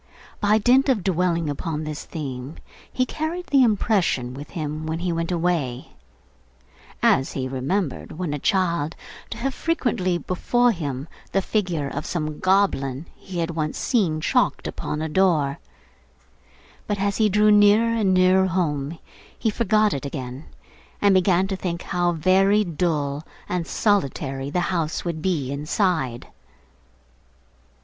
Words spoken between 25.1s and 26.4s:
be inside.